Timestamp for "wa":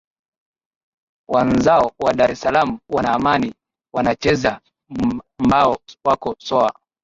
1.99-2.13